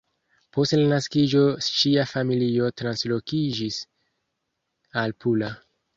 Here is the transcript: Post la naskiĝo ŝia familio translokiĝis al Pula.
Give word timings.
Post 0.55 0.73
la 0.77 0.87
naskiĝo 0.93 1.43
ŝia 1.65 2.07
familio 2.13 2.71
translokiĝis 2.83 3.77
al 5.03 5.15
Pula. 5.25 5.53